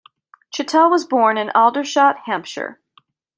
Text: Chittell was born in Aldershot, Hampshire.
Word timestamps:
Chittell 0.51 0.89
was 0.89 1.05
born 1.05 1.37
in 1.37 1.51
Aldershot, 1.51 2.21
Hampshire. 2.25 2.79